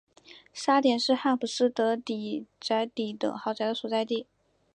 [0.51, 1.95] 沙点是汉普斯德
[2.59, 4.25] 宅邸等豪宅的所在地。